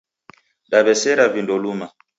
[0.71, 1.87] Daw'esera vindo luma